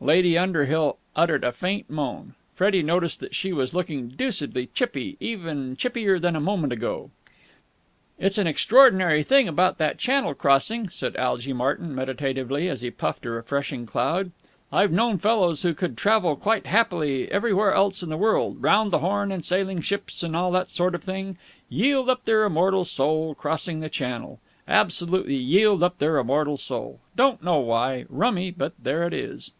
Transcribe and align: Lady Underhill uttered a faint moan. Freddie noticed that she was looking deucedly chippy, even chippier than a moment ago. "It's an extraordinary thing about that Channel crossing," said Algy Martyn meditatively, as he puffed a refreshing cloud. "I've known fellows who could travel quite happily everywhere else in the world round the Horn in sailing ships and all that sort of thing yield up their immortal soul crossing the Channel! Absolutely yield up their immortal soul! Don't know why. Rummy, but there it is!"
Lady 0.00 0.36
Underhill 0.36 0.98
uttered 1.16 1.44
a 1.44 1.50
faint 1.50 1.88
moan. 1.88 2.34
Freddie 2.54 2.82
noticed 2.82 3.20
that 3.20 3.34
she 3.34 3.54
was 3.54 3.74
looking 3.74 4.08
deucedly 4.08 4.66
chippy, 4.74 5.16
even 5.18 5.76
chippier 5.76 6.20
than 6.20 6.36
a 6.36 6.40
moment 6.40 6.74
ago. 6.74 7.10
"It's 8.18 8.36
an 8.36 8.46
extraordinary 8.46 9.22
thing 9.22 9.48
about 9.48 9.78
that 9.78 9.96
Channel 9.96 10.34
crossing," 10.34 10.90
said 10.90 11.16
Algy 11.16 11.54
Martyn 11.54 11.94
meditatively, 11.94 12.68
as 12.68 12.82
he 12.82 12.90
puffed 12.90 13.24
a 13.24 13.30
refreshing 13.30 13.86
cloud. 13.86 14.30
"I've 14.70 14.92
known 14.92 15.16
fellows 15.16 15.62
who 15.62 15.72
could 15.72 15.96
travel 15.96 16.36
quite 16.36 16.66
happily 16.66 17.32
everywhere 17.32 17.72
else 17.72 18.02
in 18.02 18.10
the 18.10 18.18
world 18.18 18.60
round 18.62 18.90
the 18.90 18.98
Horn 18.98 19.32
in 19.32 19.42
sailing 19.42 19.80
ships 19.80 20.22
and 20.22 20.36
all 20.36 20.52
that 20.52 20.68
sort 20.68 20.94
of 20.94 21.02
thing 21.02 21.38
yield 21.70 22.10
up 22.10 22.24
their 22.26 22.44
immortal 22.44 22.84
soul 22.84 23.34
crossing 23.34 23.80
the 23.80 23.88
Channel! 23.88 24.38
Absolutely 24.68 25.36
yield 25.36 25.82
up 25.82 25.96
their 25.96 26.18
immortal 26.18 26.58
soul! 26.58 27.00
Don't 27.16 27.42
know 27.42 27.58
why. 27.60 28.04
Rummy, 28.10 28.50
but 28.50 28.74
there 28.78 29.04
it 29.06 29.14
is!" 29.14 29.52